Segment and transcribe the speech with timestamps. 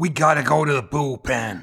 [0.00, 1.60] We gotta go to the bullpen.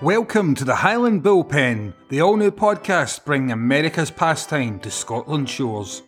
[0.00, 6.02] Welcome to the Highland Bullpen, the all new podcast bringing America's pastime to Scotland shores.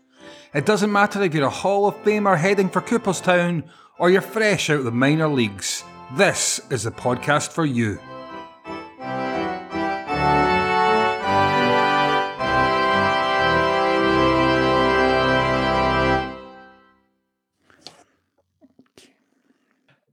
[0.54, 3.64] It doesn't matter if you're a Hall of Famer heading for Cooperstown
[3.98, 5.82] or you're fresh out of the minor leagues,
[6.16, 7.98] this is the podcast for you.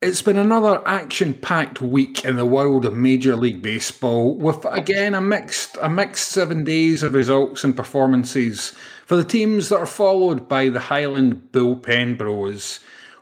[0.01, 5.13] It's been another action packed week in the world of Major League Baseball, with again
[5.13, 8.73] a mixed a mixed seven days of results and performances
[9.05, 12.79] for the teams that are followed by the Highland Bullpen Bros.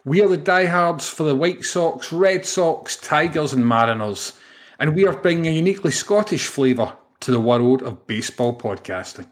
[0.10, 4.34] We are the diehards for the White Sox, Red Sox, Tigers, and Mariners,
[4.80, 9.30] and we are bringing a uniquely Scottish flavour to the world of baseball podcasting.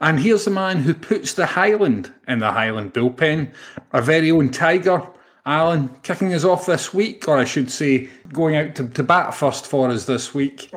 [0.00, 3.52] And here's the man who puts the Highland in the Highland bullpen,
[3.92, 5.04] our very own Tiger,
[5.46, 9.34] Alan, kicking us off this week, or I should say, going out to, to bat
[9.34, 10.70] first for us this week.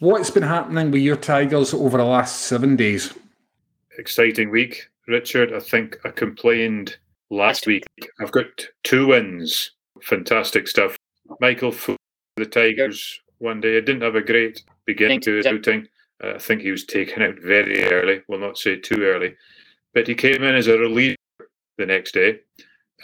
[0.00, 3.14] What's been happening with your Tigers over the last seven days?
[3.96, 5.54] Exciting week, Richard.
[5.54, 6.98] I think I complained
[7.30, 7.84] last week.
[8.20, 8.46] I've got
[8.82, 9.72] two wins.
[10.02, 10.96] Fantastic stuff.
[11.40, 11.96] Michael for
[12.36, 13.76] the Tigers one day.
[13.76, 15.88] I didn't have a great beginning to his outing.
[16.22, 18.22] Uh, I think he was taken out very early.
[18.28, 19.34] We'll not say too early.
[19.92, 21.16] But he came in as a reliever
[21.78, 22.40] the next day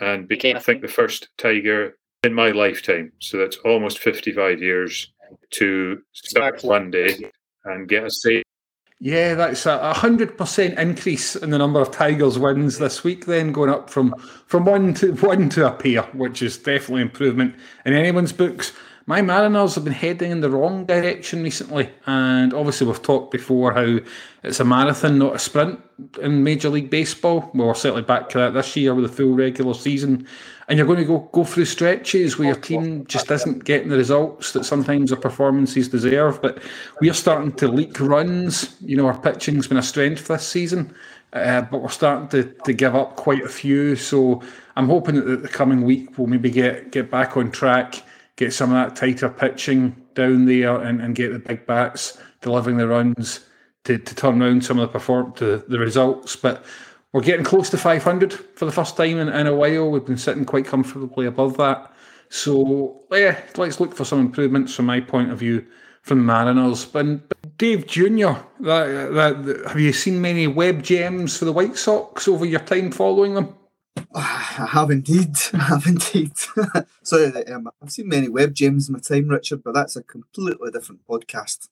[0.00, 3.12] and became, I think, the first Tiger in my lifetime.
[3.20, 5.12] So that's almost 55 years
[5.52, 7.30] to start one day
[7.64, 8.42] and get a save.
[9.02, 13.24] Yeah, that's a hundred percent increase in the number of Tigers wins this week.
[13.24, 14.14] Then going up from
[14.46, 17.54] from one to one to a pair, which is definitely improvement
[17.86, 18.74] in anyone's books
[19.11, 21.91] my Mariners have been heading in the wrong direction recently.
[22.06, 23.98] And obviously, we've talked before how
[24.44, 25.81] it's a marathon, not a sprint
[26.22, 27.50] in Major League Baseball.
[27.53, 30.28] Well, we're certainly back to that this year with a full regular season.
[30.69, 33.97] And you're going to go, go through stretches where your team just isn't getting the
[33.97, 36.41] results that sometimes their performances deserve.
[36.41, 36.62] But
[37.00, 38.76] we are starting to leak runs.
[38.81, 40.94] You know, our pitching's been a strength this season.
[41.32, 43.97] Uh, but we're starting to, to give up quite a few.
[43.97, 44.41] So
[44.76, 48.04] I'm hoping that the coming week we'll maybe get, get back on track
[48.40, 52.78] get some of that tighter pitching down there and, and get the big bats delivering
[52.78, 53.40] the runs
[53.84, 56.36] to, to turn around some of the perform to the results.
[56.36, 56.64] But
[57.12, 59.90] we're getting close to 500 for the first time in, in a while.
[59.90, 61.92] We've been sitting quite comfortably above that.
[62.30, 65.66] So yeah, let's look for some improvements from my point of view
[66.00, 66.86] from the Mariners.
[66.86, 72.26] But, Dave Junior, that, that, have you seen many web gems for the White Sox
[72.26, 73.54] over your time following them?
[74.14, 75.36] I have indeed.
[75.54, 76.32] I have indeed.
[77.02, 80.70] so um, I've seen many web gems in my time, Richard, but that's a completely
[80.70, 81.68] different podcast.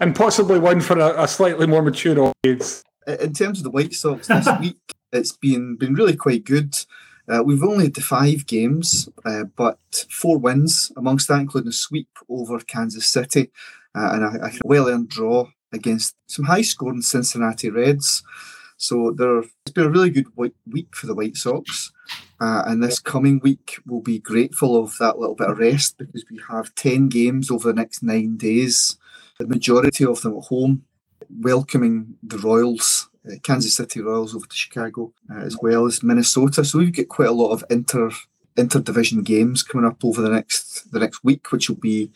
[0.00, 2.84] And possibly one for a, a slightly more mature audience.
[3.06, 4.76] In terms of the White Sox this week,
[5.12, 6.74] it's been been really quite good.
[7.26, 9.78] Uh, we've only had five games, uh, but
[10.10, 13.50] four wins amongst that, including a sweep over Kansas City
[13.94, 18.22] uh, and a, a well earned draw against some high scoring Cincinnati Reds.
[18.78, 21.92] So there, it's been a really good week for the White Sox.
[22.40, 26.24] Uh, and this coming week we'll be grateful of that little bit of rest because
[26.30, 28.96] we have 10 games over the next nine days,
[29.38, 30.84] the majority of them at home,
[31.40, 36.64] welcoming the Royals, uh, Kansas City Royals over to Chicago, uh, as well as Minnesota.
[36.64, 38.10] So we've got quite a lot of inter
[38.56, 42.10] interdivision games coming up over the next the next week, which will be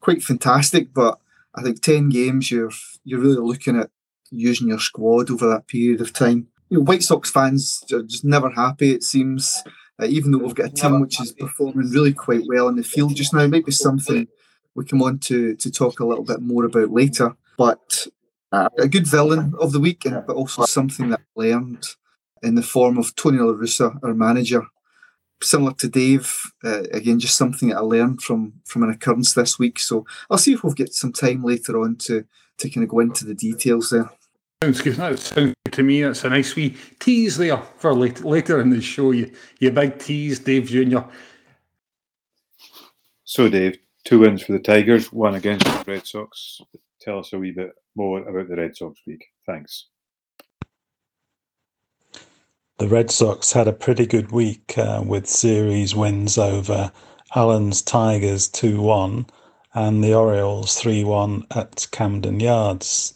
[0.00, 0.94] quite fantastic.
[0.94, 1.18] But
[1.54, 2.70] I think 10 games, you're
[3.04, 3.90] you're really looking at
[4.34, 6.48] using your squad over that period of time.
[6.68, 8.92] You know, White Sox fans are just never happy.
[8.92, 9.62] It seems,
[10.00, 12.82] uh, even though we've got a team which is performing really quite well in the
[12.82, 14.26] field just now, it might be something
[14.74, 17.36] we come on to to talk a little bit more about later.
[17.56, 18.06] But
[18.52, 21.86] uh, a good villain of the week, and but also something that I learned
[22.42, 24.66] in the form of Tony La Russa, our manager.
[25.42, 29.58] Similar to Dave, uh, again, just something that I learned from from an occurrence this
[29.58, 29.78] week.
[29.78, 32.24] So I'll see if we'll get some time later on to
[32.58, 34.10] to kind of go into the details there.
[34.62, 34.96] Sounds good.
[34.96, 36.02] That sounds good to me.
[36.02, 39.10] That's a nice wee tease there for later, later in the show.
[39.10, 41.04] You, you big tease, Dave Junior.
[43.24, 46.60] So, Dave, two wins for the Tigers, one against the Red Sox.
[47.00, 49.24] Tell us a wee bit more about the Red Sox week.
[49.46, 49.88] Thanks.
[52.78, 56.90] The Red Sox had a pretty good week uh, with series wins over
[57.34, 59.26] Alan's Tigers 2 1
[59.74, 63.14] and the Orioles 3 1 at Camden Yards.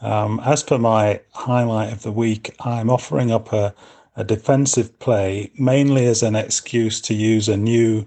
[0.00, 3.74] Um, as per my highlight of the week, I'm offering up a,
[4.14, 8.06] a defensive play mainly as an excuse to use a new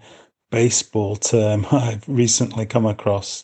[0.52, 3.44] baseball term I've recently come across.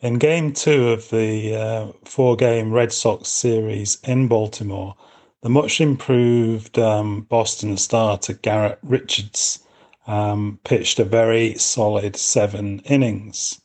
[0.00, 4.96] In game two of the uh, four game Red Sox series in Baltimore,
[5.42, 9.60] the much improved um, Boston starter Garrett Richards
[10.06, 13.61] um, pitched a very solid seven innings.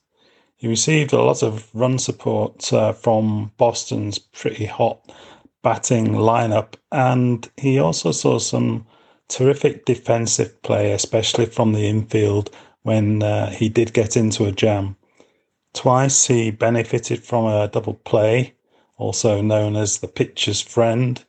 [0.58, 5.00] He received a lot of run support uh, from Boston's pretty hot
[5.62, 8.86] batting lineup, and he also saw some
[9.28, 12.50] terrific defensive play, especially from the infield
[12.82, 14.96] when uh, he did get into a jam.
[15.74, 18.56] Twice he benefited from a double play,
[18.98, 21.24] also known as the pitcher's friend.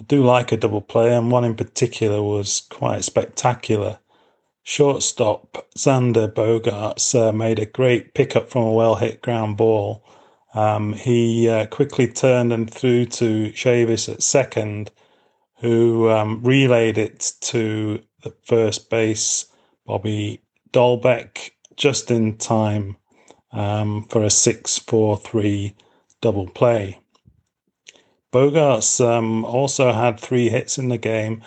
[0.00, 4.00] I do like a double play, and one in particular was quite spectacular.
[4.64, 10.02] Shortstop Xander Bogaerts uh, made a great pickup from a well hit ground ball.
[10.54, 14.90] Um, he uh, quickly turned and threw to Chavis at second,
[15.58, 19.46] who um, relayed it to the first base,
[19.84, 20.40] Bobby
[20.72, 22.96] Dalbec, just in time
[23.52, 25.74] um, for a 6 4 3
[26.22, 26.98] double play.
[28.32, 31.42] Bogaerts um, also had three hits in the game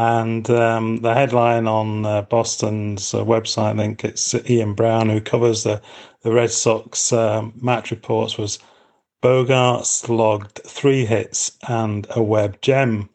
[0.00, 5.20] and um, the headline on uh, Boston's uh, website, I think it's Ian Browne who
[5.20, 5.82] covers the,
[6.22, 8.58] the Red Sox uh, match reports, was
[9.22, 13.10] Bogaerts logged three hits and a web gem.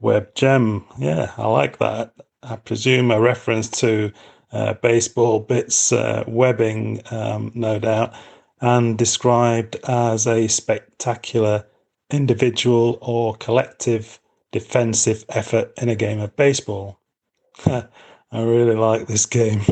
[0.00, 2.12] Web gem, yeah, I like that.
[2.42, 4.12] I presume a reference to
[4.52, 8.12] uh, baseball bits uh, webbing, um, no doubt,
[8.60, 11.64] and described as a spectacular
[12.10, 14.20] individual or collective
[14.52, 17.00] defensive effort in a game of baseball.
[17.66, 17.86] I
[18.32, 19.62] really like this game.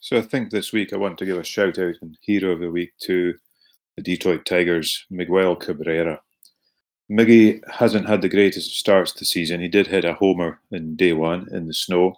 [0.00, 2.60] So I think this week I want to give a shout out and hero of
[2.60, 3.34] the week to
[3.96, 6.20] the Detroit Tigers, Miguel Cabrera.
[7.10, 9.60] Miggy hasn't had the greatest of starts this season.
[9.60, 12.14] He did hit a homer in day one in the snow.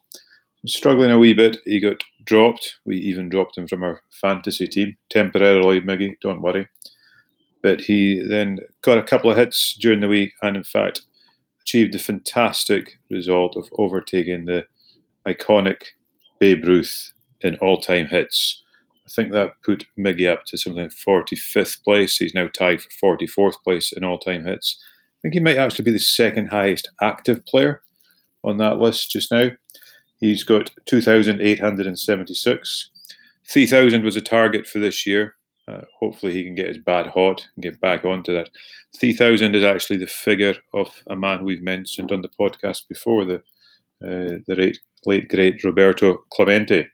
[0.67, 2.77] Struggling a wee bit, he got dropped.
[2.85, 6.69] We even dropped him from our fantasy team temporarily, Miggy, don't worry.
[7.63, 11.03] But he then got a couple of hits during the week and, in fact,
[11.63, 14.65] achieved the fantastic result of overtaking the
[15.27, 15.83] iconic
[16.39, 18.63] Babe Ruth in all time hits.
[19.07, 22.19] I think that put Miggy up to something like 45th place.
[22.19, 24.79] He's now tied for 44th place in all time hits.
[25.19, 27.81] I think he might actually be the second highest active player
[28.45, 29.51] on that list just now.
[30.21, 32.91] He's got 2,876.
[33.49, 35.37] 3,000 was a target for this year.
[35.69, 38.49] Uh, hopefully, he can get his bad hot and get back onto that.
[38.99, 43.37] 3,000 is actually the figure of a man we've mentioned on the podcast before, the,
[44.05, 46.89] uh, the late, late, great Roberto Clemente.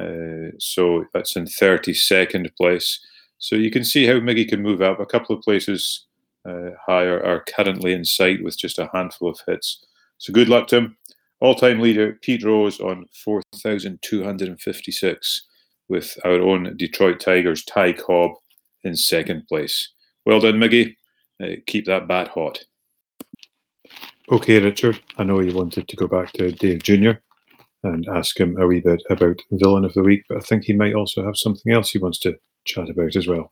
[0.00, 3.00] Uh, so that's in 32nd place.
[3.38, 5.00] So you can see how Miggy can move up.
[5.00, 6.06] A couple of places
[6.48, 9.84] uh, higher are currently in sight with just a handful of hits.
[10.18, 10.96] So good luck to him.
[11.40, 15.47] All time leader Pete Rose on 4,256
[15.88, 18.32] with our own Detroit Tigers, Ty Cobb,
[18.84, 19.88] in second place.
[20.26, 20.96] Well done, Miggy.
[21.42, 22.64] Uh, keep that bat hot.
[24.30, 27.12] Okay, Richard, I know you wanted to go back to Dave Jr.
[27.82, 30.74] and ask him a wee bit about Villain of the Week, but I think he
[30.74, 32.36] might also have something else he wants to
[32.66, 33.50] chat about as well.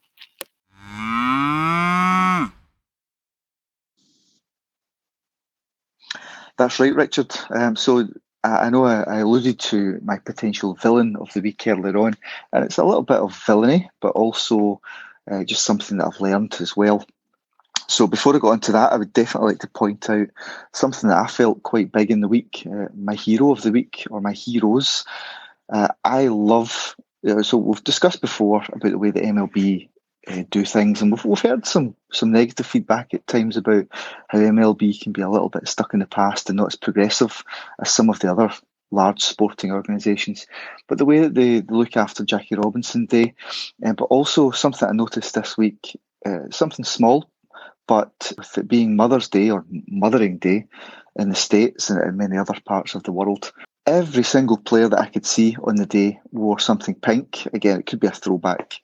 [6.59, 7.35] That's right, Richard.
[7.50, 8.09] Um, so
[8.46, 12.15] I know I, alluded to my potential villain of the week earlier on,
[12.53, 14.81] and it's a little bit of villainy, but also
[15.31, 17.05] uh, just something that I've learned as well.
[17.88, 20.29] So before I got into that, I would definitely like to point out
[20.72, 22.67] something that I felt quite big in the week.
[22.67, 25.05] Uh, my hero of the week, or my heroes.
[25.72, 26.96] Uh, I love.
[27.26, 29.88] Uh, so we've discussed before about the way the MLB
[30.29, 33.87] uh, do things, and we've, we've heard some some negative feedback at times about
[34.29, 37.45] how MLB can be a little bit stuck in the past and not as progressive
[37.81, 38.51] as some of the other
[38.91, 40.47] large sporting organisations.
[40.89, 43.35] But the way that they, look after Jackie Robinson Day,
[43.85, 47.29] uh, but also something I noticed this week, uh, something small,
[47.87, 50.67] but with it being Mother's Day or Mothering Day
[51.17, 53.53] in the States and in many other parts of the world,
[53.87, 57.47] every single player that I could see on the day wore something pink.
[57.53, 58.81] Again, it could be a throwback.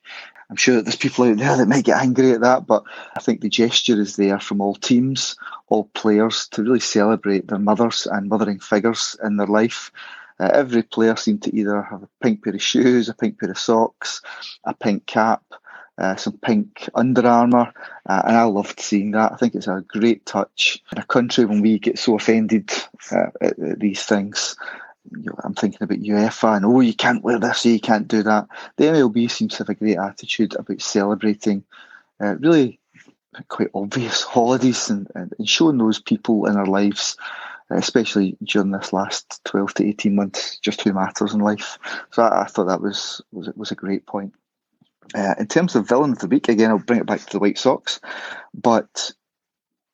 [0.53, 2.83] I'm sure that there's people out there that might get angry at that, but
[3.17, 5.35] I think the gesture is there from all teams,
[5.67, 9.91] all players to really celebrate their mothers and mothering figures in their life.
[10.39, 13.49] Uh, every player seemed to either have a pink pair of shoes, a pink pair
[13.49, 14.21] of socks,
[14.63, 15.41] a pink cap,
[15.97, 17.73] uh, some pink Under Armour,
[18.07, 19.31] uh, and I loved seeing that.
[19.31, 22.71] I think it's a great touch in a country when we get so offended
[23.11, 24.55] uh, at, at, these things
[25.43, 28.47] I'm thinking about UEFA and oh, you can't wear this, you can't do that.
[28.77, 31.63] The MLB seems to have a great attitude about celebrating
[32.19, 32.79] uh, really
[33.47, 37.17] quite obvious holidays and, and, showing those people in our lives
[37.69, 41.77] especially during this last 12 to 18 months, just who matters in life.
[42.11, 44.33] So I, I thought that was, was, was a great point.
[45.15, 47.39] Uh, in terms of villain of the week, again, I'll bring it back to the
[47.39, 47.99] White Sox,
[48.53, 49.11] but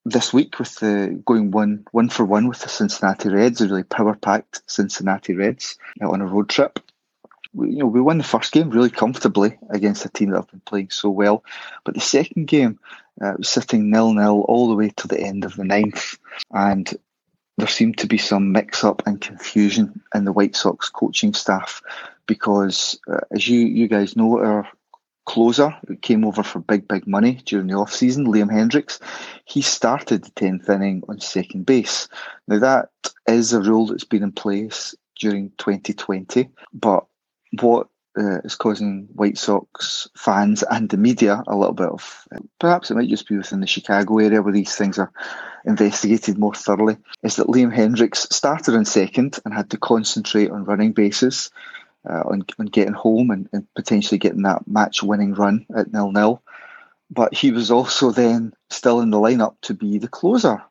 [0.09, 3.83] this week with the going one one for one with the Cincinnati Reds, a really
[3.83, 6.79] power packed Cincinnati Reds on a road trip.
[7.53, 10.51] We, you know, we won the first game really comfortably against a team that have
[10.51, 11.43] been playing so well,
[11.83, 12.79] but the second game
[13.21, 16.17] uh, was sitting nil nil all the way to the end of the ninth,
[16.51, 16.93] and
[17.57, 21.81] there seemed to be some mix up and confusion in the White Sox coaching staff
[22.25, 24.67] because, uh, as you you guys know, our
[25.29, 28.99] closer who came over for big, big money during the off season, Liam Hendriks,
[29.45, 32.07] he started the 10th inning on second base.
[32.47, 32.89] Now, that
[33.27, 37.05] is a rule that's been in place during 2020, but
[37.59, 42.27] what uh, is causing White Sox fans and the media a little bit of
[42.59, 45.11] perhaps it might just be within the Chicago area where these things are
[45.63, 50.65] investigated more thoroughly is that Liam Hendriks started on second and had to concentrate on
[50.65, 51.51] running bases
[52.07, 56.11] uh, on, on getting home and, and potentially getting that match winning run at nil
[56.11, 56.41] nil.
[57.11, 60.61] But he was also then still in the lineup to be the closer.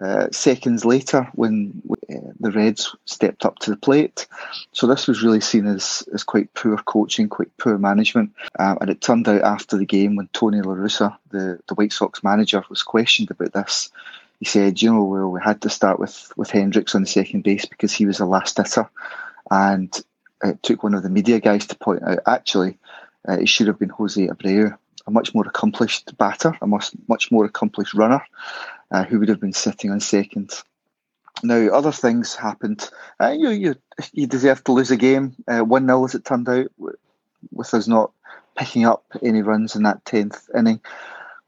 [0.00, 4.28] Uh, seconds later, when uh, the Reds stepped up to the plate,
[4.70, 8.30] so this was really seen as, as quite poor coaching, quite poor management.
[8.58, 11.92] Uh, and it turned out after the game, when Tony La Russa, the, the White
[11.92, 13.90] Sox manager, was questioned about this,
[14.38, 17.42] he said, "You know, well, we had to start with with Hendriks on the second
[17.42, 18.88] base because he was the last hitter,
[19.50, 19.92] and
[20.42, 22.78] it took one of the media guys to point out actually
[23.28, 24.76] uh, it should have been Jose Abreu,
[25.06, 28.22] a much more accomplished batter, a much, much more accomplished runner,
[28.90, 30.52] uh, who would have been sitting on second.
[31.42, 32.88] Now, other things happened.
[33.20, 33.74] Uh, you, you
[34.12, 37.86] you deserve to lose a game, uh, one 0 as it turned out, with us
[37.86, 38.12] not
[38.56, 40.80] picking up any runs in that tenth inning.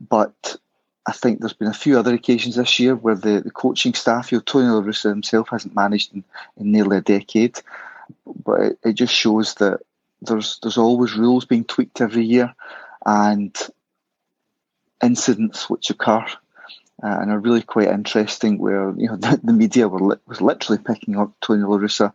[0.00, 0.56] But
[1.06, 4.30] I think there's been a few other occasions this year where the, the coaching staff,
[4.30, 6.22] you know, Tony La Russa himself hasn't managed in,
[6.56, 7.60] in nearly a decade,
[8.44, 9.80] but it, it just shows that
[10.22, 12.54] there's there's always rules being tweaked every year,
[13.04, 13.56] and
[15.02, 16.24] incidents which occur
[17.02, 18.58] uh, and are really quite interesting.
[18.58, 22.12] Where you know the, the media were li- was literally picking up Tony La Russa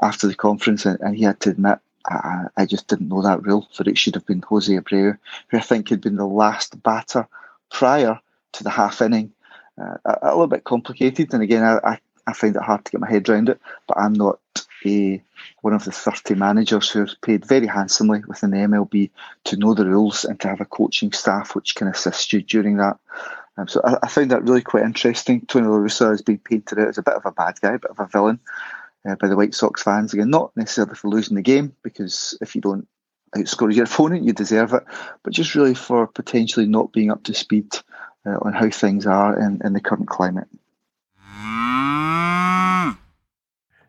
[0.00, 1.78] after the conference, and, and he had to admit.
[2.04, 5.56] I, I just didn't know that rule, that it should have been Jose Abreu, who
[5.56, 7.28] I think had been the last batter
[7.70, 8.18] prior
[8.54, 9.32] to the half inning.
[9.80, 12.90] Uh, a, a, little bit complicated, and again, I, I, I find it hard to
[12.90, 14.40] get my head around it, but I'm not
[15.60, 19.10] one of the 30 managers who are paid very handsomely within the MLB
[19.44, 22.76] to know the rules and to have a coaching staff which can assist you during
[22.78, 22.98] that.
[23.56, 25.42] Um, so I, I, found that really quite interesting.
[25.42, 27.78] Tony La Russa has been painted out as a bit of a bad guy, a
[27.78, 28.40] bit of a villain
[29.06, 30.14] uh, by the White Sox fans.
[30.14, 32.88] Again, not necessarily for losing the game, because if you don't
[33.36, 34.84] outscore your opponent, you deserve it,
[35.22, 37.74] but just really for potentially not being up to speed
[38.26, 40.48] uh, on how things are in, in the current climate.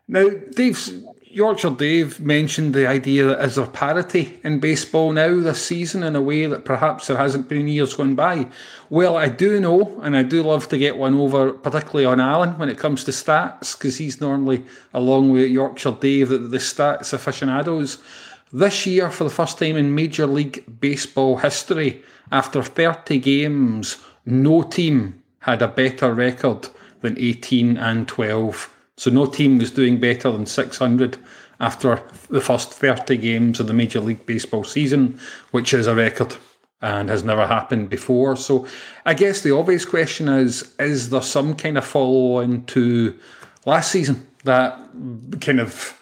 [0.06, 0.92] Now, Dave's
[1.34, 6.14] Yorkshire Dave mentioned the idea that is there parity in baseball now this season in
[6.14, 8.46] a way that perhaps there hasn't been years gone by.
[8.90, 12.56] Well, I do know, and I do love to get one over, particularly on Alan
[12.58, 17.12] when it comes to stats, because he's normally along with Yorkshire Dave, the, the stats
[17.12, 17.98] aficionados.
[18.52, 23.96] This year, for the first time in Major League Baseball history, after 30 games,
[24.26, 26.68] no team had a better record
[27.00, 31.18] than 18 and 12 so no team was doing better than 600
[31.60, 35.18] after the first 30 games of the Major League Baseball season,
[35.50, 36.36] which is a record
[36.82, 38.36] and has never happened before.
[38.36, 38.66] So
[39.06, 43.18] I guess the obvious question is is there some kind of follow on to
[43.64, 44.26] last season?
[44.44, 44.78] That
[45.40, 45.98] kind of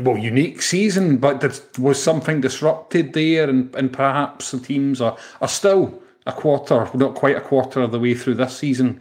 [0.00, 5.16] well, unique season, but there was something disrupted there, and, and perhaps the teams are,
[5.40, 9.00] are still a quarter, not quite a quarter of the way through this season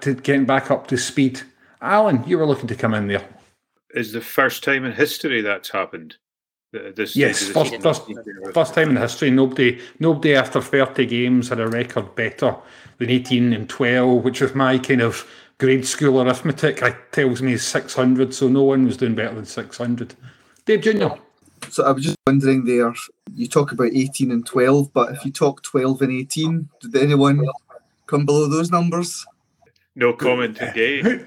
[0.00, 1.42] to getting back up to speed
[1.80, 3.24] Alan, you were looking to come in there.
[3.94, 6.16] Is the first time in history that's happened?
[6.72, 8.02] This yes, first, first,
[8.54, 9.28] first time in history.
[9.30, 12.54] Nobody, nobody after thirty games had a record better
[12.98, 16.80] than eighteen and twelve, which was my kind of grade school arithmetic.
[16.80, 20.14] It tells me six hundred, so no one was doing better than six hundred.
[20.64, 21.10] Dave Junior.
[21.70, 22.94] So I was just wondering there.
[23.34, 27.44] You talk about eighteen and twelve, but if you talk twelve and eighteen, did anyone
[28.06, 29.26] come below those numbers?
[30.00, 31.02] No comment today.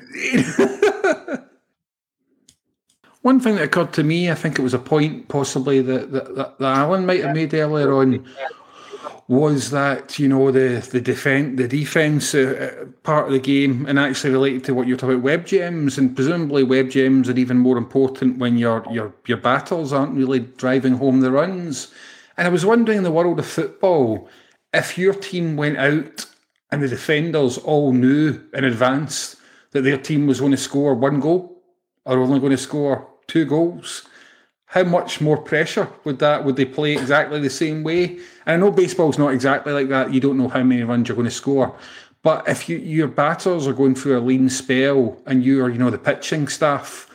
[3.22, 6.36] One thing that occurred to me, I think it was a point possibly that, that,
[6.36, 8.28] that, Alan might have made earlier on,
[9.28, 13.86] was that you know the the defense the defense uh, uh, part of the game,
[13.86, 17.38] and actually related to what you're talking about web gems, and presumably web gems are
[17.38, 21.90] even more important when your your your battles aren't really driving home the runs.
[22.38, 24.28] And I was wondering in the world of football,
[24.74, 26.26] if your team went out
[26.74, 29.36] and the defenders all knew in advance
[29.72, 31.62] that their team was going to score one goal
[32.04, 34.08] or only going to score two goals?
[34.66, 38.18] How much more pressure would that would they play exactly the same way?
[38.48, 40.16] And I know baseball's not exactly like that.
[40.16, 41.78] You don't know how many runs you're going to score.
[42.24, 45.78] But if you, your batters are going through a lean spell and you are, you
[45.78, 47.08] know, the pitching staff,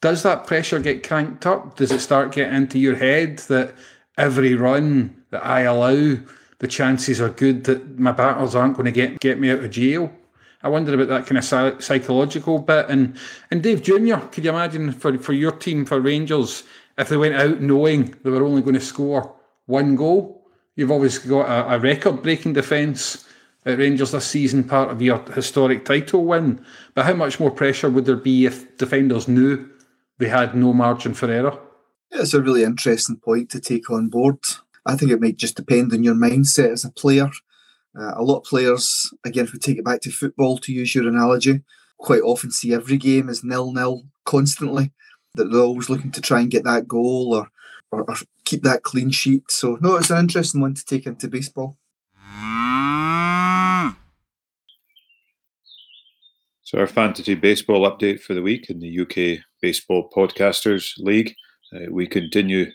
[0.00, 1.76] does that pressure get cranked up?
[1.76, 3.76] Does it start getting into your head that
[4.18, 6.16] every run that I allow,
[6.58, 9.70] the chances are good that my batters aren't going to get get me out of
[9.70, 10.12] jail?
[10.62, 12.86] I wonder about that kind of psychological bit.
[12.88, 13.16] And
[13.50, 16.64] and Dave Junior, could you imagine for, for your team for Rangers
[16.96, 19.34] if they went out knowing they were only going to score
[19.66, 20.46] one goal?
[20.76, 23.24] You've obviously got a, a record breaking defence
[23.66, 26.64] at Rangers this season, part of your historic title win.
[26.94, 29.68] But how much more pressure would there be if defenders knew
[30.18, 31.58] they had no margin for error?
[32.10, 34.38] It's a really interesting point to take on board.
[34.86, 37.30] I think it might just depend on your mindset as a player.
[37.98, 40.94] Uh, a lot of players, again, if we take it back to football, to use
[40.94, 41.62] your analogy,
[41.98, 44.92] quite often see every game as nil nil constantly.
[45.36, 47.48] That they're always looking to try and get that goal or,
[47.90, 49.50] or, or keep that clean sheet.
[49.50, 51.76] So, no, it's an interesting one to take into baseball.
[56.62, 61.34] So, our fantasy baseball update for the week in the UK Baseball Podcasters League.
[61.74, 62.66] Uh, we continue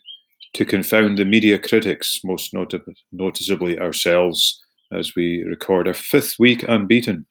[0.54, 2.80] to confound the media critics, most noti-
[3.12, 7.26] noticeably ourselves, as we record our fifth week unbeaten.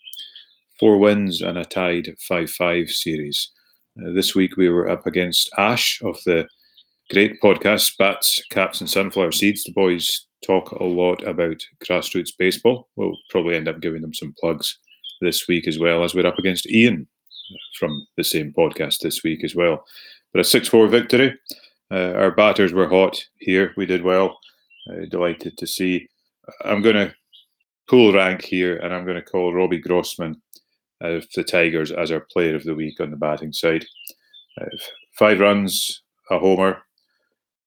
[0.78, 3.50] Four wins and a tied 5 5 series.
[4.00, 6.46] Uh, this week we were up against Ash of the
[7.10, 9.64] great podcast Bats, Caps, and Sunflower Seeds.
[9.64, 12.88] The boys talk a lot about grassroots baseball.
[12.94, 14.78] We'll probably end up giving them some plugs
[15.20, 17.08] this week as well as we're up against Ian
[17.78, 19.84] from the same podcast this week as well.
[20.32, 21.36] But a 6 4 victory.
[21.90, 23.72] Uh, our batters were hot here.
[23.76, 24.38] We did well.
[24.90, 26.08] Uh, delighted to see.
[26.64, 27.14] I'm going to
[27.88, 30.40] pull rank here and I'm going to call Robbie Grossman
[31.00, 33.84] of the Tigers as our player of the week on the batting side.
[34.60, 34.66] Uh,
[35.18, 36.82] five runs, a homer,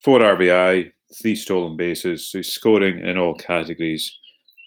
[0.04, 2.28] four RBI, three stolen bases.
[2.28, 4.18] So he's scoring in all categories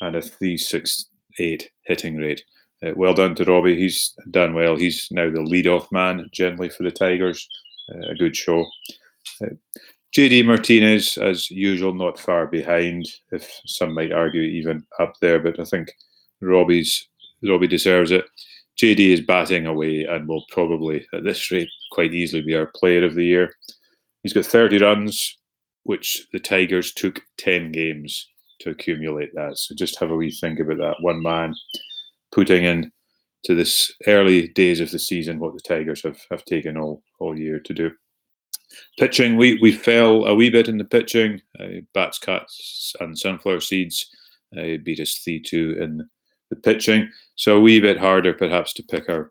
[0.00, 2.42] and a 368 hitting rate.
[2.84, 3.76] Uh, well done to Robbie.
[3.76, 4.76] He's done well.
[4.76, 7.48] He's now the lead-off man generally for the Tigers.
[7.92, 8.66] Uh, a good show.
[9.42, 9.54] Uh,
[10.16, 13.06] JD Martinez, as usual, not far behind.
[13.32, 15.90] If some might argue, even up there, but I think
[16.40, 17.08] Robbie's
[17.42, 18.24] Robbie deserves it.
[18.80, 23.04] JD is batting away and will probably, at this rate, quite easily be our Player
[23.04, 23.52] of the Year.
[24.22, 25.36] He's got 30 runs,
[25.84, 28.28] which the Tigers took 10 games
[28.60, 29.58] to accumulate that.
[29.58, 30.96] So just have a wee think about that.
[31.00, 31.54] One man
[32.32, 32.90] putting in
[33.44, 37.38] to this early days of the season what the Tigers have, have taken all, all
[37.38, 37.90] year to do.
[38.98, 41.40] Pitching, we, we fell a wee bit in the pitching.
[41.58, 44.08] Uh, bats, cats, and sunflower seeds
[44.56, 46.08] uh, beat us 3 2 in
[46.50, 47.10] the pitching.
[47.36, 49.30] So a wee bit harder perhaps to pick our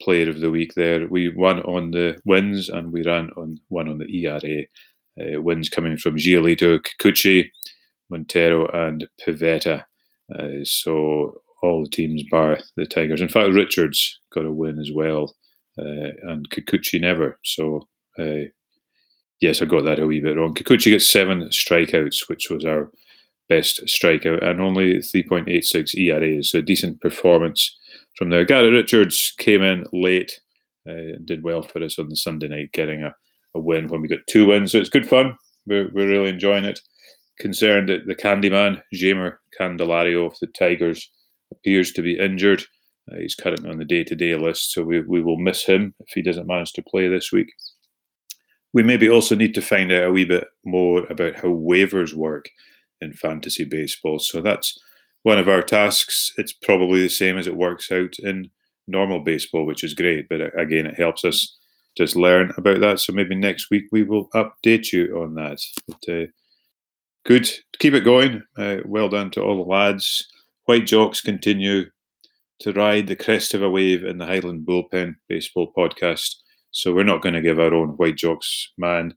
[0.00, 1.06] player of the week there.
[1.08, 4.64] We won on the wins and we ran on one on the ERA.
[5.20, 7.50] Uh, wins coming from Giolito, Kikuchi,
[8.08, 9.84] Montero, and Pivetta.
[10.34, 13.20] Uh, so all the teams bar the Tigers.
[13.20, 15.34] In fact, Richards got a win as well,
[15.78, 17.38] uh, and Kikuchi never.
[17.44, 17.88] So,
[18.18, 18.48] uh,
[19.40, 20.54] yes, I got that a wee bit wrong.
[20.54, 22.90] Kikuchi gets seven strikeouts, which was our
[23.48, 26.42] best strikeout, and only 3.86 ERA.
[26.42, 27.76] So, a decent performance
[28.16, 28.44] from there.
[28.44, 30.40] Gary Richards came in late
[30.88, 33.14] uh, and did well for us on the Sunday night, getting a,
[33.54, 34.72] a win when we got two wins.
[34.72, 35.36] So, it's good fun.
[35.66, 36.80] We're, we're really enjoying it.
[37.38, 41.10] Concerned that the Candyman, Jeimer Candelario of the Tigers,
[41.52, 42.62] appears to be injured.
[43.10, 45.94] Uh, he's currently on the day to day list, so we, we will miss him
[46.00, 47.50] if he doesn't manage to play this week.
[48.72, 52.48] We maybe also need to find out a wee bit more about how waivers work
[53.00, 54.18] in fantasy baseball.
[54.18, 54.78] So that's
[55.22, 56.32] one of our tasks.
[56.36, 58.50] It's probably the same as it works out in
[58.86, 60.28] normal baseball, which is great.
[60.28, 61.58] But again, it helps us
[61.96, 63.00] just learn about that.
[63.00, 65.60] So maybe next week we will update you on that.
[65.88, 66.26] But, uh,
[67.26, 67.50] good.
[67.78, 68.42] Keep it going.
[68.56, 70.26] Uh, well done to all the lads.
[70.66, 71.86] White Jocks continue
[72.60, 76.36] to ride the crest of a wave in the Highland Bullpen Baseball podcast.
[76.70, 79.14] So we're not going to give our own White Jocks man,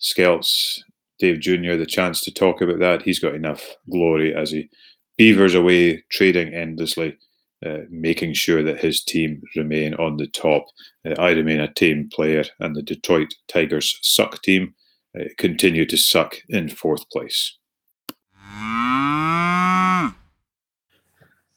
[0.00, 0.82] Skelts,
[1.18, 3.02] Dave Jr., the chance to talk about that.
[3.02, 4.68] He's got enough glory as he
[5.16, 7.16] beavers away, trading endlessly,
[7.64, 10.64] uh, making sure that his team remain on the top.
[11.06, 14.74] Uh, I remain a team player, and the Detroit Tigers suck team
[15.18, 17.56] uh, continue to suck in fourth place.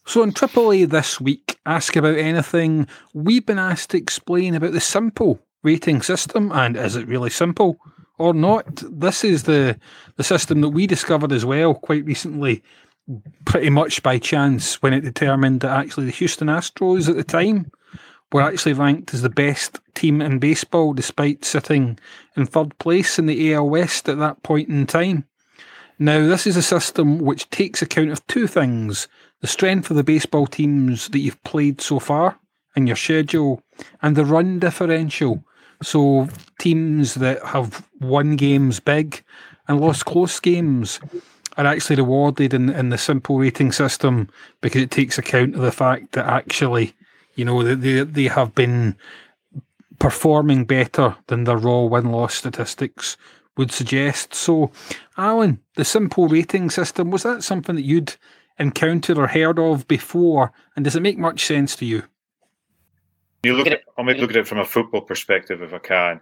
[0.07, 2.87] So in Triple A this week, ask about anything.
[3.13, 7.77] We've been asked to explain about the simple rating system, and is it really simple
[8.17, 8.67] or not?
[8.89, 9.77] This is the
[10.15, 12.63] the system that we discovered as well quite recently,
[13.43, 17.69] pretty much by chance when it determined that actually the Houston Astros at the time
[18.31, 21.99] were actually ranked as the best team in baseball, despite sitting
[22.37, 25.25] in third place in the AL West at that point in time.
[25.99, 29.09] Now, this is a system which takes account of two things
[29.41, 32.39] the strength of the baseball teams that you've played so far
[32.75, 33.61] in your schedule
[34.01, 35.43] and the run differential.
[35.83, 36.27] So,
[36.59, 39.23] teams that have won games big
[39.67, 40.99] and lost close games
[41.57, 44.29] are actually rewarded in, in the simple rating system
[44.61, 46.93] because it takes account of the fact that actually,
[47.35, 48.95] you know, they, they have been
[49.99, 53.17] performing better than their raw win loss statistics
[53.55, 54.33] would suggest.
[54.35, 54.71] So,
[55.17, 58.15] Alan, the simple rating system, was that something that you'd
[58.59, 60.51] encountered or heard of before?
[60.75, 62.03] And does it make much sense to you?
[63.43, 66.21] You look at I'll maybe look at it from a football perspective if I can.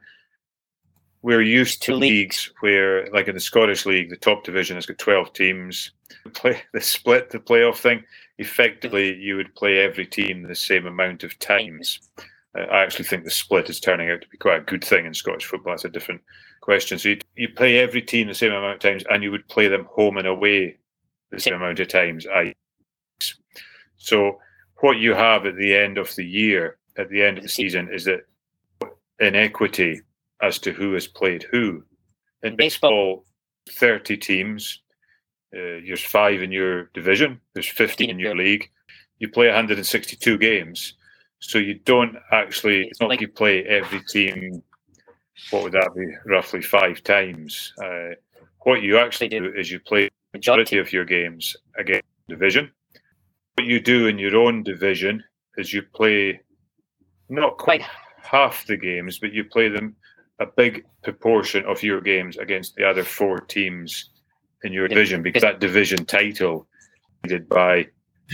[1.21, 4.99] We're used to leagues where, like in the Scottish League, the top division has got
[4.99, 5.91] 12 teams.
[6.33, 8.03] Play the split, the playoff thing.
[8.37, 11.99] Effectively, you would play every team the same amount of times.
[12.53, 15.13] I actually think the split is turning out to be quite a good thing in
[15.13, 15.73] Scottish football.
[15.73, 16.21] That's a different
[16.61, 16.99] question.
[16.99, 19.67] So you, you play every team the same amount of times, and you would play
[19.67, 20.77] them home and away
[21.43, 22.25] the amount of times.
[22.27, 22.53] I
[23.97, 24.39] so
[24.81, 27.89] what you have at the end of the year, at the end of the season,
[27.91, 28.21] is that
[29.19, 30.01] inequity
[30.41, 31.83] as to who has played who.
[32.43, 33.25] In baseball,
[33.69, 34.81] thirty teams.
[35.53, 37.39] Uh, there's five in your division.
[37.53, 38.69] There's 15 in your league.
[39.19, 40.95] You play 162 games,
[41.39, 42.87] so you don't actually.
[42.87, 44.61] It's not like you play every team
[45.51, 46.07] what would that be?
[46.25, 47.73] Roughly five times.
[47.83, 48.15] Uh,
[48.61, 52.71] what you actually do is you play majority of your games against division.
[53.55, 55.23] What you do in your own division
[55.57, 56.39] is you play
[57.29, 57.83] not quite
[58.21, 59.95] half the games, but you play them
[60.39, 64.09] a big proportion of your games against the other four teams
[64.63, 66.67] in your division because that division title
[67.23, 67.87] is by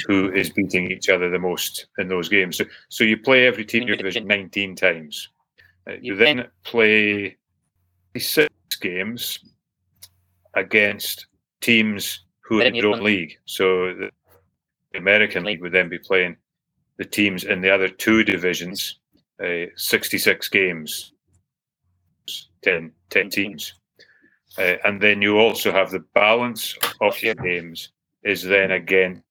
[0.08, 2.58] who is beating each other the most in those games.
[2.58, 5.30] So, so you play every team in your division 19 times.
[5.88, 7.38] Uh, you then play
[8.18, 8.50] six
[8.82, 9.40] games
[10.56, 11.28] against
[11.62, 13.38] teams who are in your own league.
[13.46, 14.12] So the
[14.96, 16.38] American League would then be playing
[16.98, 19.00] the teams in the other two divisions,
[19.44, 21.14] uh, 66 games,
[22.64, 23.74] 10, 10 teams.
[24.58, 27.90] Uh, and then you also have the balance of your games
[28.24, 29.24] is then again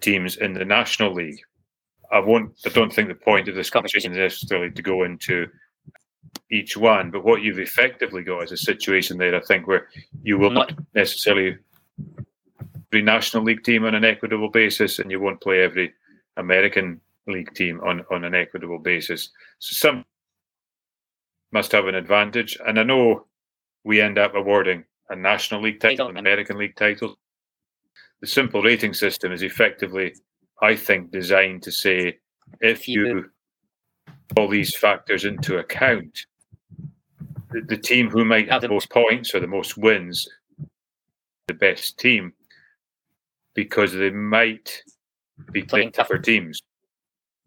[0.00, 1.40] teams in the National League.
[2.10, 2.52] I won't.
[2.64, 5.46] I don't think the point of this conversation is necessarily to go into
[6.50, 7.10] each one.
[7.10, 9.88] But what you've effectively got is a situation there, I think, where
[10.22, 11.58] you will not necessarily
[12.90, 15.92] every National League team on an equitable basis, and you won't play every
[16.36, 19.30] American League team on, on an equitable basis.
[19.58, 20.04] So some
[21.52, 22.58] must have an advantage.
[22.66, 23.26] And I know
[23.84, 27.18] we end up awarding a National League title, an American League title.
[28.20, 30.14] The simple rating system is effectively,
[30.62, 32.18] I think, designed to say
[32.60, 33.30] if you
[34.36, 36.26] all these factors into account,
[37.50, 40.28] the, the team who might have the most points or the most wins,
[41.46, 42.32] the best team,
[43.58, 44.84] because they might
[45.50, 46.62] be playing tougher teams.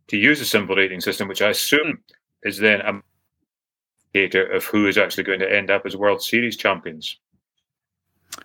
[0.10, 2.00] To use a simple rating system, which I assume
[2.44, 3.02] is then a
[4.14, 7.18] indicator of who is actually going to end up as World Series champions.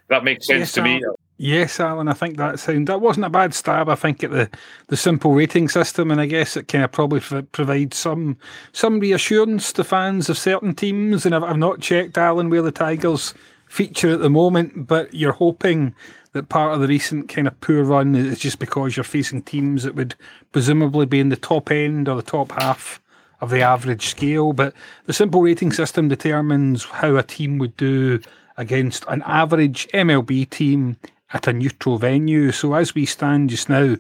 [0.08, 1.02] That makes sense yes, to me.
[1.38, 3.88] Yes, Alan, I think that sound that wasn't a bad stab.
[3.88, 4.48] I think at the
[4.86, 8.36] the simple rating system, and I guess it kind of probably f- provides some
[8.74, 11.26] some reassurance to fans of certain teams.
[11.26, 13.34] And I've, I've not checked Alan where the Tigers
[13.66, 15.96] feature at the moment, but you're hoping
[16.36, 19.82] that part of the recent kind of poor run is just because you're facing teams
[19.82, 20.14] that would
[20.52, 23.00] presumably be in the top end or the top half
[23.40, 24.52] of the average scale.
[24.52, 24.74] But
[25.06, 28.20] the simple rating system determines how a team would do
[28.58, 30.98] against an average MLB team
[31.32, 32.52] at a neutral venue.
[32.52, 33.96] So as we stand just now,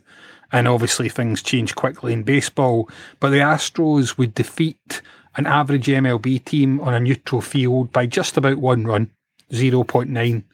[0.52, 5.00] and obviously things change quickly in baseball, but the Astros would defeat
[5.36, 9.10] an average MLB team on a neutral field by just about one run,
[9.52, 10.44] 0.9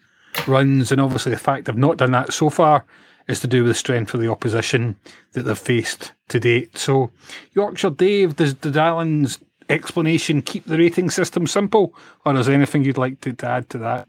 [0.49, 0.93] runs.
[0.93, 2.85] And obviously the fact they've not done that so far
[3.29, 4.97] is to do with the strength of the opposition
[5.33, 6.77] that they've faced to date.
[6.77, 7.11] So,
[7.53, 12.85] Yorkshire Dave, does, did Alan's explanation keep the rating system simple, or is there anything
[12.85, 14.09] you'd like to, to add to that?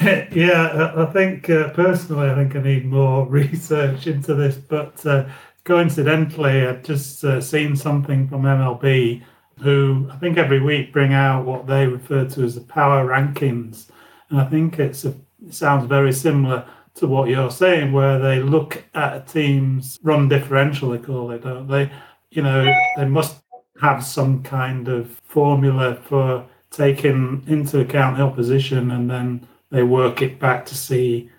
[0.32, 4.56] yeah, I think uh, personally, I think I need more research into this.
[4.56, 5.28] But uh,
[5.64, 9.22] coincidentally, I've just uh, seen something from MLB,
[9.60, 13.90] who I think every week bring out what they refer to as the power rankings,
[14.30, 15.14] and I think it's a,
[15.46, 20.28] it sounds very similar to what you're saying, where they look at a team's run
[20.28, 21.90] differential, they call it, don't they?
[22.30, 23.40] You know, they must
[23.80, 30.22] have some kind of formula for taking into account the opposition and then they work
[30.22, 31.30] it back to see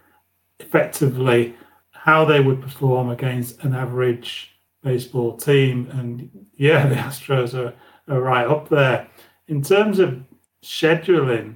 [0.59, 1.55] effectively
[1.91, 5.89] how they would perform against an average baseball team.
[5.91, 7.73] And yeah, the Astros are,
[8.07, 9.07] are right up there.
[9.47, 10.23] In terms of
[10.63, 11.55] scheduling,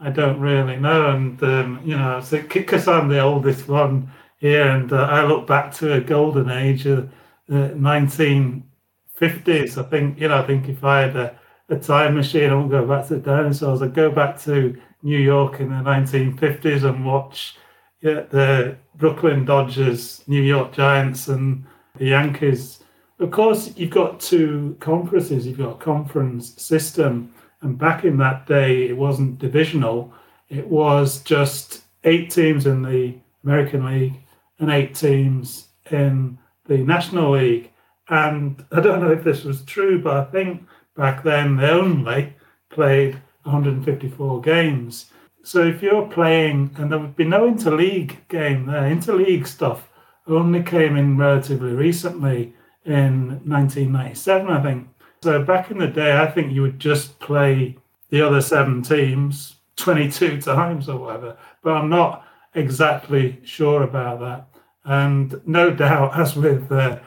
[0.00, 1.10] I don't really know.
[1.10, 5.72] And, um, you know, because I'm the oldest one here, and uh, I look back
[5.74, 7.10] to a golden age of
[7.46, 9.78] the 1950s.
[9.78, 12.70] I think, you know, I think if I had a, a time machine, I won't
[12.70, 17.04] go back to the dinosaurs, I'd go back to New York in the 1950s and
[17.04, 17.56] watch
[18.00, 21.64] yeah, the Brooklyn Dodgers, New York Giants, and
[21.96, 22.82] the Yankees.
[23.18, 25.46] Of course, you've got two conferences.
[25.46, 30.12] You've got a conference system, and back in that day, it wasn't divisional.
[30.48, 34.14] It was just eight teams in the American League
[34.58, 37.70] and eight teams in the National League.
[38.08, 42.34] And I don't know if this was true, but I think back then they only
[42.70, 45.10] played 154 games.
[45.42, 49.88] So if you're playing, and there would be no interleague game there, interleague stuff
[50.26, 54.88] only came in relatively recently in 1997, I think.
[55.22, 57.76] So back in the day, I think you would just play
[58.08, 64.46] the other seven teams 22 times or whatever, but I'm not exactly sure about that.
[64.84, 67.00] And no doubt, as with uh,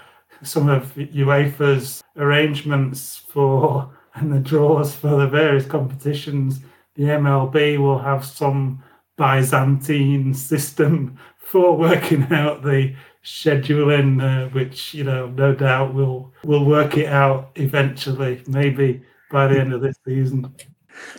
[0.44, 6.60] some of UEFA's arrangements for and the draws for the various competitions,
[6.94, 8.84] the MLB will have some
[9.18, 16.66] Byzantine system for working out the scheduling, uh, which you know, no doubt we'll we'll
[16.66, 20.54] work it out eventually, maybe by the end of this season.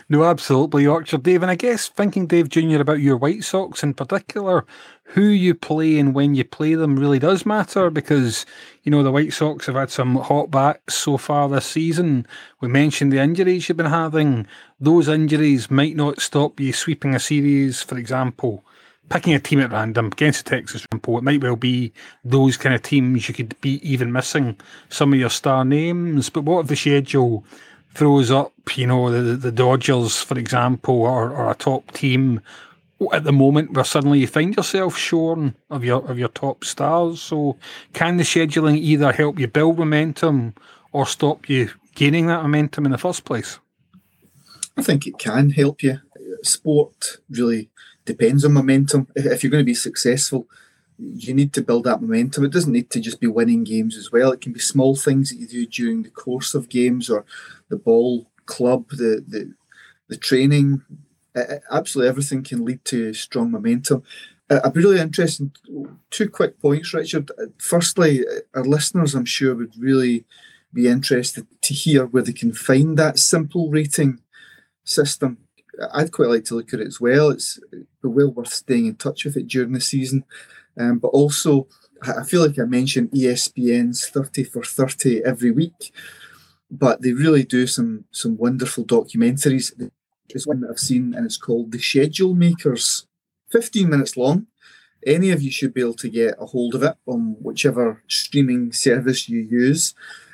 [0.07, 1.41] No, absolutely, Yorkshire, Dave.
[1.41, 4.65] And I guess thinking, Dave Junior, about your White Sox in particular,
[5.03, 8.45] who you play and when you play them really does matter because,
[8.83, 12.25] you know, the White Sox have had some hot backs so far this season.
[12.61, 14.47] We mentioned the injuries you've been having.
[14.79, 18.63] Those injuries might not stop you sweeping a series, for example.
[19.09, 22.73] Picking a team at random against the Texas Rainbow, it might well be those kind
[22.73, 24.57] of teams you could be even missing
[24.89, 26.29] some of your star names.
[26.29, 27.45] But what if the schedule
[27.93, 32.41] throws up, you know, the, the Dodgers, for example, or, or a top team
[33.11, 37.21] at the moment where suddenly you find yourself shorn of your of your top stars.
[37.21, 37.57] So
[37.93, 40.53] can the scheduling either help you build momentum
[40.91, 43.59] or stop you gaining that momentum in the first place?
[44.77, 45.99] I think it can help you.
[46.43, 47.69] Sport really
[48.05, 49.07] depends on momentum.
[49.15, 50.47] If you're going to be successful,
[50.97, 52.45] you need to build that momentum.
[52.45, 54.31] It doesn't need to just be winning games as well.
[54.31, 57.25] It can be small things that you do during the course of games or
[57.69, 59.53] the ball club, the the,
[60.07, 60.83] the training,
[61.71, 64.03] absolutely everything can lead to strong momentum.
[64.49, 65.51] I'd be really interested.
[66.11, 67.31] Two quick points, Richard.
[67.57, 70.25] Firstly, our listeners, I'm sure, would really
[70.71, 74.19] be interested to hear where they can find that simple rating
[74.83, 75.39] system.
[75.93, 77.29] I'd quite like to look at it as well.
[77.29, 77.59] It's
[78.03, 80.25] well worth staying in touch with it during the season.
[80.77, 81.67] Um, but also,
[82.01, 85.93] I feel like I mentioned ESPN's 30 for 30 every week,
[86.69, 89.71] but they really do some some wonderful documentaries
[90.29, 93.07] is one that I've seen, and it's called The Schedule Makers.
[93.51, 94.47] 15 minutes long.
[95.05, 98.71] Any of you should be able to get a hold of it on whichever streaming
[98.71, 99.93] service you use.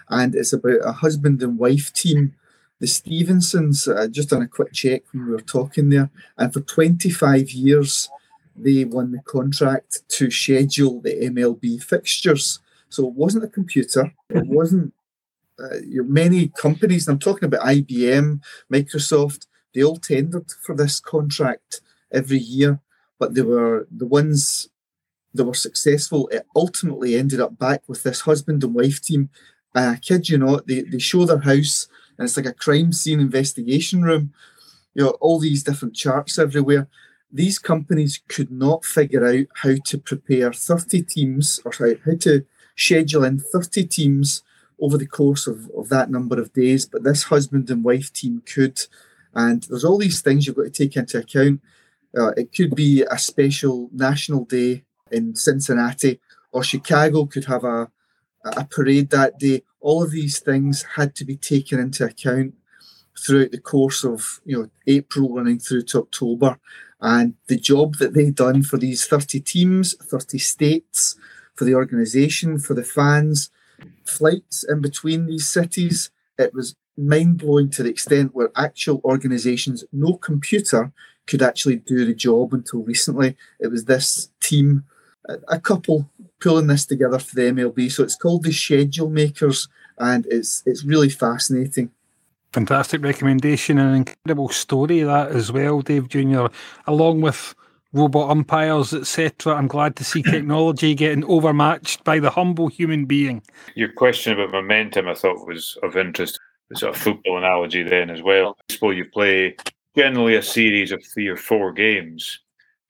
[0.10, 2.36] And it's about a husband and wife team,
[2.82, 3.88] the Stephensons.
[3.88, 6.10] I just done a quick check when we were talking there.
[6.38, 8.10] And for 25 years,
[8.56, 12.60] they won the contract to schedule the MLB fixtures.
[12.90, 14.94] So it wasn't a computer, it wasn't
[15.60, 18.42] uh, many companies, I'm talking about IBM,
[18.74, 22.80] Microsoft, they all tendered for this contract every year,
[23.20, 24.70] but they were the ones
[25.36, 26.28] that were successful.
[26.30, 29.30] It ultimately ended up back with this husband and wife team.
[29.74, 31.88] I kid you not, they, they show their house
[32.22, 34.32] and it's like a crime scene investigation room.
[34.94, 36.88] You know, all these different charts everywhere.
[37.32, 43.24] These companies could not figure out how to prepare 30 teams or how to schedule
[43.24, 44.44] in 30 teams
[44.80, 48.44] over the course of, of that number of days, but this husband and wife team
[48.46, 48.80] could.
[49.34, 51.60] And there's all these things you've got to take into account.
[52.16, 56.20] Uh, it could be a special national day in Cincinnati,
[56.52, 57.90] or Chicago could have a,
[58.44, 59.64] a parade that day.
[59.82, 62.54] All of these things had to be taken into account
[63.18, 66.58] throughout the course of you know April running through to October.
[67.02, 71.16] And the job that they done for these 30 teams, 30 states,
[71.56, 73.50] for the organisation, for the fans,
[74.06, 79.84] flights in between these cities, it was mind blowing to the extent where actual organizations,
[79.92, 80.92] no computer
[81.28, 83.36] could actually do the job until recently.
[83.60, 84.84] It was this team,
[85.48, 87.92] a couple pulling this together for the MLB.
[87.92, 89.68] So it's called the Schedule Makers,
[89.98, 91.92] and it's it's really fascinating.
[92.54, 96.50] Fantastic recommendation and an incredible story that as well, Dave Junior,
[96.86, 97.56] along with
[97.94, 99.56] robot umpires, etc.
[99.56, 103.42] I'm glad to see technology getting overmatched by the humble human being.
[103.76, 106.40] Your question about momentum, I thought, was of interest.
[106.70, 108.58] The sort of football analogy then as well.
[108.70, 109.58] Suppose you play
[109.96, 112.40] generally a series of three or four games.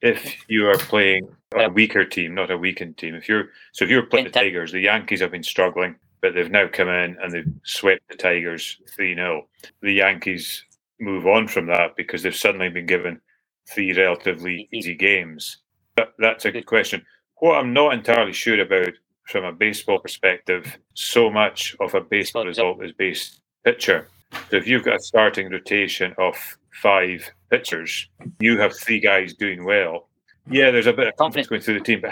[0.02, 3.92] If you are playing a weaker team, not a weakened team, if you're so if
[3.92, 7.32] you're playing the Tigers, the Yankees have been struggling, but they've now come in and
[7.32, 9.48] they've swept the Tigers 3 0.
[9.82, 10.64] The Yankees
[11.00, 13.20] move on from that because they've suddenly been given
[13.68, 15.58] three relatively easy games?
[15.96, 17.06] But that's a good question.
[17.38, 18.94] What I'm not entirely sure about
[19.28, 24.08] from a baseball perspective, so much of a baseball result is based pitcher.
[24.50, 26.36] So if you've got a starting rotation of
[26.82, 28.10] five pitchers,
[28.40, 30.10] you have three guys doing well.
[30.50, 32.12] Yeah, there's a bit of confidence going through the team, but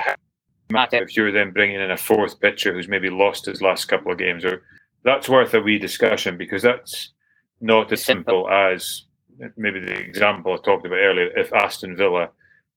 [0.69, 4.11] matter if you're then bringing in a fourth pitcher who's maybe lost his last couple
[4.11, 4.61] of games, or
[5.03, 7.13] that's worth a wee discussion because that's
[7.61, 8.49] not as simple.
[8.49, 9.05] as
[9.57, 12.29] maybe the example I talked about earlier, if Aston Villa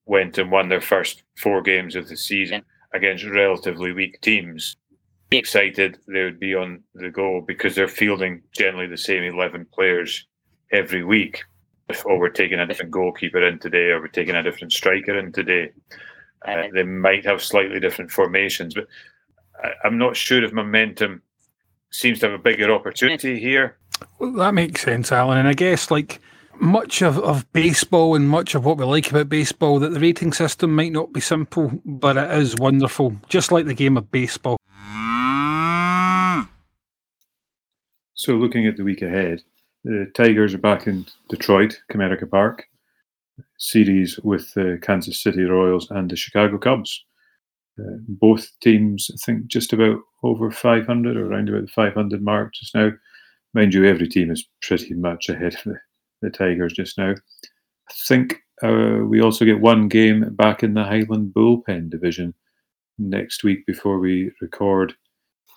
[0.07, 2.62] went and won their first four games of the season
[2.94, 4.77] against relatively weak teams,
[5.31, 9.66] be excited they would be on the go because they're fielding generally the same 11
[9.72, 10.27] players
[10.72, 11.42] every week.
[11.92, 15.18] If oh, we're taking a different goalkeeper in today or we're taking a different striker
[15.18, 15.72] in today,
[16.46, 18.74] uh, they might have slightly different formations.
[18.74, 18.88] But
[19.62, 21.22] I, I'm not sure if momentum
[21.90, 23.76] seems to have a bigger opportunity here.
[24.18, 25.38] Well, that makes sense, Alan.
[25.38, 26.20] And I guess like
[26.55, 30.33] much of, of baseball and much of what we like about baseball that the rating
[30.33, 34.57] system might not be simple, but it is wonderful, just like the game of baseball.
[38.14, 39.42] So, looking at the week ahead,
[39.85, 42.64] the Tigers are back in Detroit, Comerica Park,
[43.59, 47.05] series with the Kansas City Royals and the Chicago Cubs.
[47.79, 52.53] Uh, both teams, I think, just about over 500 or around about the 500 mark
[52.55, 52.90] just now.
[53.55, 55.79] Mind you, every team is pretty much ahead of the
[56.23, 57.11] the Tigers just now.
[57.12, 62.33] I think uh, we also get one game back in the Highland Bullpen division
[62.99, 64.95] next week before we record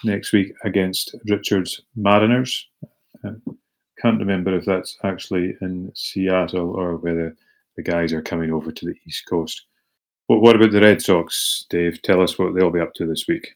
[0.04, 2.68] next week against Richards Mariners.
[3.24, 3.32] Uh,
[4.02, 7.36] can't remember if that's actually in Seattle or whether
[7.76, 9.66] the guys are coming over to the East Coast.
[10.28, 12.02] But what about the Red Sox, Dave?
[12.02, 13.56] Tell us what they'll be up to this week.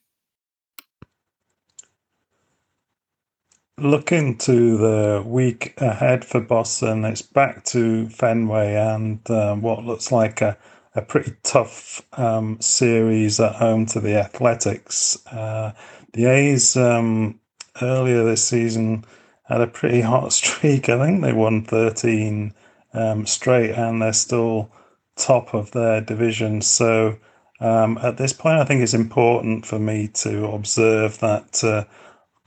[3.77, 10.11] Looking to the week ahead for Boston, it's back to Fenway and um, what looks
[10.11, 10.57] like a,
[10.95, 15.25] a pretty tough um, series at home to the Athletics.
[15.27, 15.71] Uh,
[16.11, 17.39] the A's um,
[17.81, 19.05] earlier this season
[19.49, 20.87] had a pretty hot streak.
[20.89, 22.53] I think they won 13
[22.93, 24.71] um, straight and they're still
[25.17, 26.61] top of their division.
[26.61, 27.17] So
[27.59, 31.63] um, at this point, I think it's important for me to observe that.
[31.63, 31.83] Uh,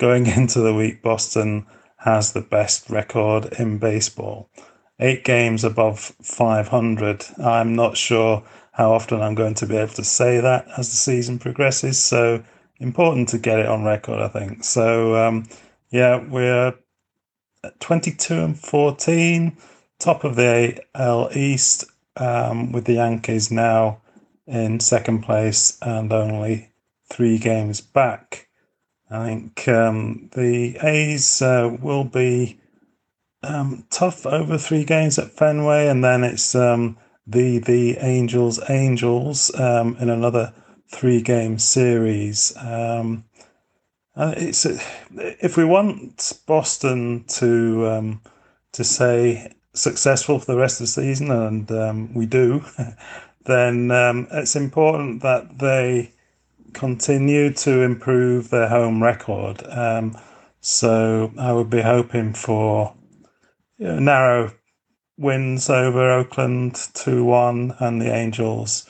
[0.03, 1.65] Going into the week, Boston
[1.99, 4.51] has the best record in baseball.
[4.99, 7.25] Eight games above 500.
[7.39, 10.97] I'm not sure how often I'm going to be able to say that as the
[10.97, 11.99] season progresses.
[11.99, 12.43] So
[12.81, 14.65] important to get it on record, I think.
[14.65, 15.47] So um,
[15.91, 16.75] yeah, we're
[17.81, 19.57] 22 and 14,
[19.99, 21.85] top of the AL East,
[22.17, 24.01] um, with the Yankees now
[24.47, 26.71] in second place and only
[27.09, 28.49] three games back.
[29.11, 32.59] I think um, the A's uh, will be
[33.43, 36.97] um, tough over three games at Fenway, and then it's um,
[37.27, 40.55] the the Angels Angels um, in another
[40.89, 42.55] three game series.
[42.57, 43.25] Um,
[44.17, 48.21] it's if we want Boston to um,
[48.73, 52.65] to say successful for the rest of the season, and we do,
[53.45, 53.91] then
[54.33, 56.13] it's important that they
[56.73, 59.63] continue to improve their home record.
[59.69, 60.17] Um,
[60.61, 62.95] so I would be hoping for
[63.79, 64.53] you know, narrow
[65.19, 68.89] wins over Oakland 2 1 and the Angels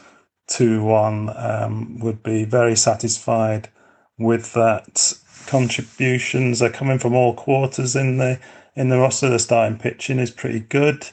[0.48, 1.30] 2 1.
[1.36, 3.68] Um, would be very satisfied
[4.18, 5.14] with that.
[5.46, 8.38] Contributions are coming from all quarters in the
[8.76, 9.28] in the roster.
[9.28, 11.06] The starting pitching is pretty good,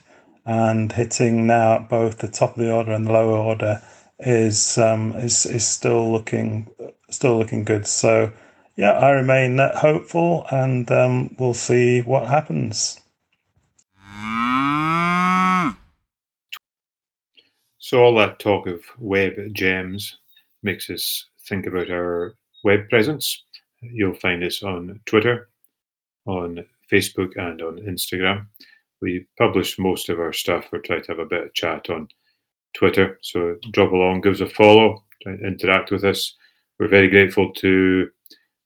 [0.46, 3.82] and hitting now at both the top of the order and the lower order
[4.20, 6.70] is um, is is still looking
[7.10, 7.88] still looking good.
[7.88, 8.32] So
[8.76, 13.00] yeah, I remain hopeful, and um, we'll see what happens.
[17.80, 20.18] So all that talk of web gems
[20.62, 23.46] makes us think about our web presence.
[23.82, 25.50] You'll find us on Twitter,
[26.26, 28.48] on Facebook, and on Instagram.
[29.02, 30.68] We publish most of our stuff.
[30.72, 32.08] We try to have a bit of chat on
[32.76, 33.18] Twitter.
[33.22, 36.36] So drop along, give us a follow, interact with us.
[36.80, 38.10] We're very grateful to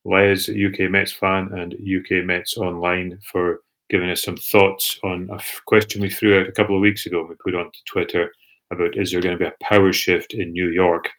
[0.05, 5.39] Les, UK Mets fan, and UK Mets Online for giving us some thoughts on a
[5.65, 7.25] question we threw out a couple of weeks ago.
[7.27, 8.31] We put onto Twitter
[8.71, 11.09] about is there going to be a power shift in New York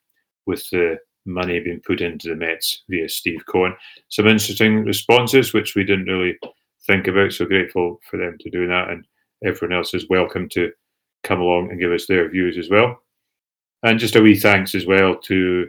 [0.47, 3.75] with the money being put into the Mets via Steve Cohen.
[4.09, 6.39] Some interesting responses, which we didn't really
[6.87, 7.33] think about.
[7.33, 8.91] So grateful for them to do that.
[8.91, 9.07] And
[9.45, 10.71] everyone else is welcome to
[11.23, 12.99] come along and give us their views as well.
[13.83, 15.69] And just a wee thanks as well to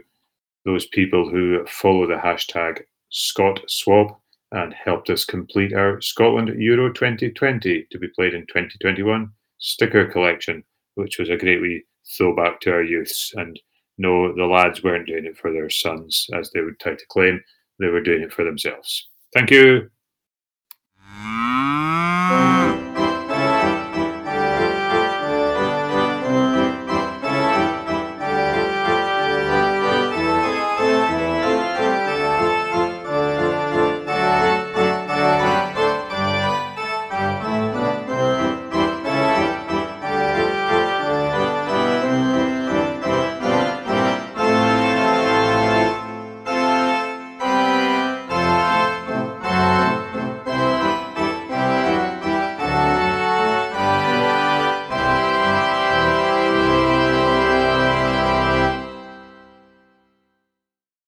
[0.64, 4.14] those people who follow the hashtag Scott Swab
[4.52, 10.62] and helped us complete our Scotland Euro 2020 to be played in 2021 sticker collection,
[10.94, 11.84] which was a great wee
[12.16, 13.32] throwback to our youths.
[13.36, 13.58] And
[13.98, 17.42] no, the lads weren't doing it for their sons, as they would try to claim.
[17.78, 19.08] They were doing it for themselves.
[19.34, 19.90] Thank you.